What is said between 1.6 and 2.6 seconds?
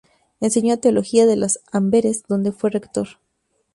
Amberes, donde